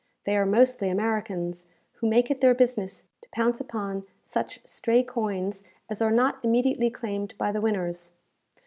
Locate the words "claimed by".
6.89-7.51